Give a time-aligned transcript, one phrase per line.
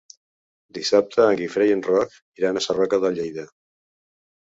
[0.77, 3.45] Dissabte en Guifré i en Roc iran a Sarroca de Lleida.